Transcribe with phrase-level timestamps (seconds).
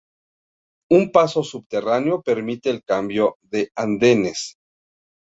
[0.89, 4.55] Un paso subterráneo permite el cambio de andenes.